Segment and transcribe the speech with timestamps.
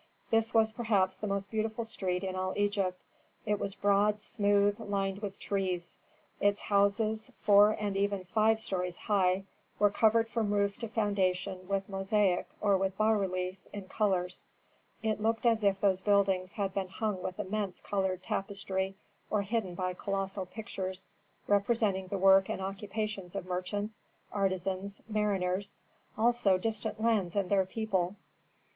[0.31, 2.99] This was perhaps the most beautiful street in all Egypt.
[3.45, 5.95] It was broad, smooth, lined with trees.
[6.39, 9.43] Its houses, four and even five stories high,
[9.77, 14.41] were covered from roof to foundation with mosaic or with bas reliefs in colors.
[15.03, 18.95] It looked as if those buildings had been hung with immense colored tapestry
[19.29, 21.09] or hidden by colossal pictures
[21.45, 25.75] representing the work and occupations of merchants, artisans, mariners,
[26.17, 28.15] also distant lands and their people.